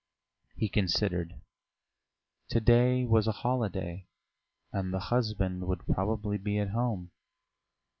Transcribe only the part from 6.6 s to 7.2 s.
home.